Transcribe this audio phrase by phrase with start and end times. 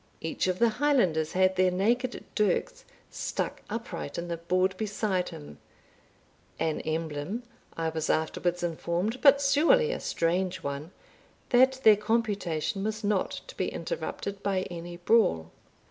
[0.19, 5.59] Each of the Highlanders had their naked dirks stuck upright in the board beside him,
[6.57, 7.43] an emblem,
[7.77, 10.89] I was afterwards informed, but surely a strange one,
[11.49, 15.51] that their computation was not to be interrupted by any brawl.